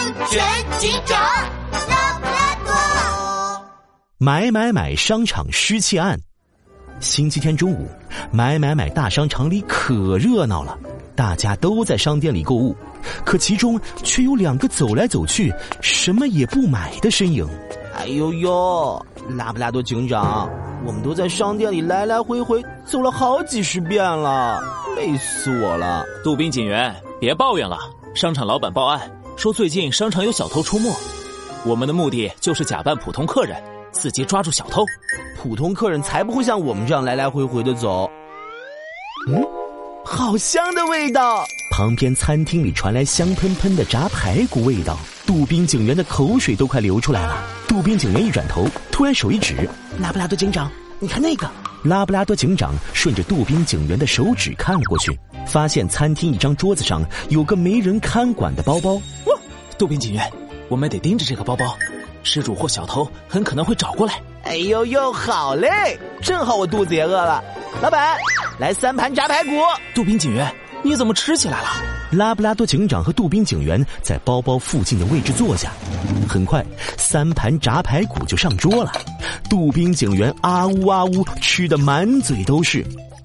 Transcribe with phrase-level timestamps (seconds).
[0.00, 0.42] 安全
[0.78, 1.20] 警长
[1.90, 3.62] 拉布拉多。
[4.16, 6.18] 买买买商场失窃案。
[7.00, 7.86] 星期天中午，
[8.32, 10.78] 买买买大商场里可热闹了，
[11.14, 12.74] 大家都在商店里购物，
[13.26, 15.52] 可其中却有两个走来走去、
[15.82, 17.46] 什么也不买的身影。
[17.98, 20.48] 哎呦呦，拉布拉多警长，
[20.86, 24.62] 我们都在商店里来来回回走了好几十遍了，
[24.96, 26.06] 累死我了。
[26.24, 27.78] 杜宾警员，别抱怨了，
[28.14, 29.10] 商场老板报案
[29.40, 30.94] 说最近商场有小偷出没，
[31.64, 33.56] 我们的目的就是假扮普通客人，
[33.90, 34.84] 伺机抓住小偷。
[35.34, 38.06] 普通客人才不会像我们这样来来回回的走。
[39.28, 39.42] 嗯，
[40.04, 41.42] 好香的味道！
[41.70, 47.42] 旁边餐厅里传来香喷喷的炸排骨味道，杜宾警员的口水都快流出来了。
[47.66, 49.66] 杜宾警员一转头，突然手一指
[49.98, 51.50] ：“拉布拉多警长，你看那个！”
[51.82, 59.00] 拉布拉多警长顺着杜宾警员的手指看了过去，发现餐厅一张桌子上有个没人看管的包包。
[59.80, 59.82] 哇！
[59.82, 60.30] 杜宾警员，
[60.68, 61.74] 我们得盯着这个包包，
[62.22, 64.20] 失主或小偷很可能会找过来。
[64.44, 65.98] 哎呦呦，好嘞！
[66.20, 67.42] 正好我肚子也饿了，
[67.80, 68.18] 老板，
[68.58, 69.52] 来三盘炸排骨。
[69.94, 71.68] 杜宾警员，你怎么吃起来了？
[72.10, 75.72] 拉布拉多警长和杜宾警员在包包附近的位置坐下，
[76.28, 76.62] 很快
[76.98, 78.92] 三盘炸排骨就上桌了。
[79.48, 82.84] 杜宾警员啊呜啊呜吃的满嘴都是。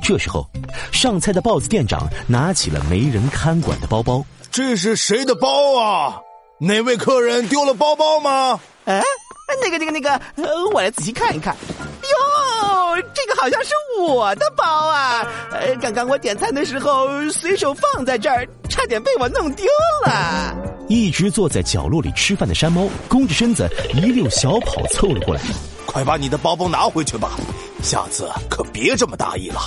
[0.00, 0.48] 这时候，
[0.92, 4.24] 上菜的豹子店长拿起了没人看管的包包。
[4.52, 6.20] 这是谁的包啊？
[6.58, 8.60] 哪位客人丢了包包吗？
[8.84, 9.02] 哎。
[9.62, 11.56] 那个、那个、那个，呃，我来仔细看一看。
[12.02, 15.24] 哟，这个好像是我的包啊！
[15.52, 19.64] 呃，刚刚我点餐的时候随手放在这儿，差点被我弄丢
[20.04, 20.52] 了。
[20.88, 25.40] 一直坐在角落里吃饭的山猫弓着身子一溜小跑凑了过来，
[25.86, 27.30] 快把你的包包拿回去吧，
[27.84, 29.60] 下次可别这么大意了。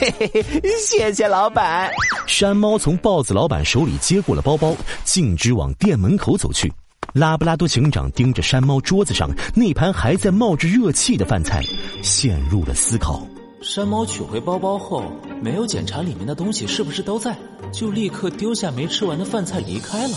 [0.00, 1.90] 嘿嘿嘿，谢谢老板。
[2.26, 6.72] 山猫从豹子老板手里接过了包包，径直往店门口走去。
[7.12, 11.62] 拉布拉多警长盯着山猫桌子上那盘还在冒着热气的饭菜，
[12.02, 13.26] 陷入了思考。
[13.60, 15.04] 山猫取回包包后，
[15.40, 17.36] 没有检查里面的东西是不是都在，
[17.72, 20.16] 就立刻丢下没吃完的饭菜离开了。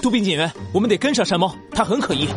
[0.00, 2.28] 杜宾警员，我们得跟上山猫，他很可疑。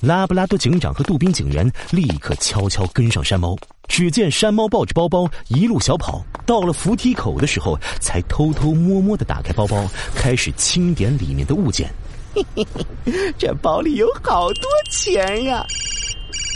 [0.00, 3.56] 拉布拉多警长和杜宾警员立刻悄悄跟上山猫。
[3.88, 11.88] 只见山猫抱着包包一路小跑，到了扶梯口的时候，才偷偷摸摸的打开包包，开始清点里面的物件。
[13.38, 15.64] 这包里有好多钱呀！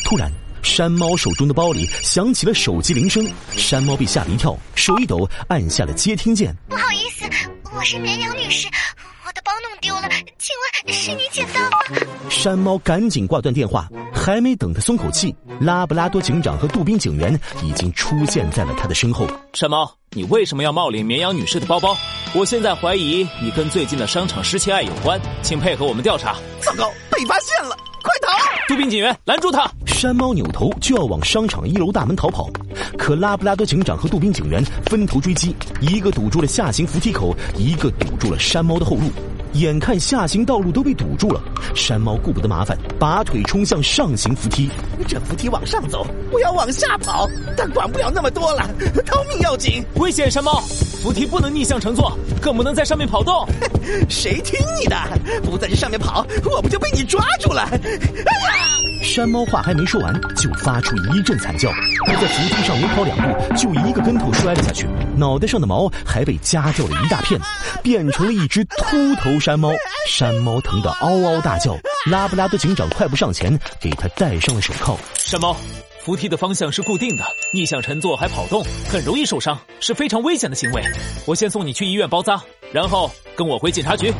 [0.04, 0.30] 突然，
[0.60, 6.54] 山猫手中的包里响起了手机铃声，山猫被吓了一跳，手一抖，按下了接听键。
[6.68, 7.24] 不好意思，
[7.74, 8.66] 我是绵羊女士，
[9.30, 10.08] 我的包弄丢了，
[10.38, 11.78] 请问是你捡到吗？
[12.28, 19.28] 山猫赶紧挂断电话，还没等他松口气，拉布拉多警长和杜宾警员已经出现在了他的身后。
[19.52, 21.96] 山猫，你为什么要冒领绵羊女士的包包？
[22.34, 26.34] 我现在怀疑你跟最近的商场失窃案有关，请配合我们调查。
[26.60, 28.36] 糟糕，被发现了，快逃！
[28.66, 29.70] 杜宾警员，拦住他！
[30.00, 32.48] 山猫扭头就要往商场一楼大门逃跑，
[32.96, 39.02] 可拉布拉多警长和杜宾警员分头追击，一个堵住了下行扶梯口，一个堵住了山猫的后路。
[39.52, 41.42] 眼看下行道路都被堵住了，
[41.74, 44.70] 山猫顾不得麻烦，拔腿冲向上行扶梯。
[45.06, 48.70] 这扶梯往上走，我要往下跑，但管不了那么多了，
[49.04, 49.84] 逃命要紧！
[49.96, 50.62] 危险，山猫！
[51.02, 53.46] 扶梯不能逆向乘坐，更不能在上面跑动。
[54.08, 54.96] 谁听你的？
[55.42, 57.68] 不在这上面跑，我不就被你抓住了？
[57.70, 58.80] 哎呀！
[59.02, 61.70] 山猫话还没说完，就发出一阵惨叫，
[62.06, 67.40] 他在扶梯上没跑两步，就一个跟头摔了下去，脑袋上的毛还被夹掉了一大片，
[67.82, 69.72] 变成了一只秃头山猫。
[70.08, 71.76] 山猫疼得嗷嗷大叫，
[72.10, 74.96] 拉布拉多警长快步上前给他戴上了手铐。
[75.16, 75.56] 山猫，
[76.04, 80.82] 扶梯的方向是固定的，逆向乘坐还跑动，很容易受伤，是非常危险的行为。
[81.26, 82.40] 我先送你去医院包扎，
[82.72, 84.12] 然后跟我回警察局。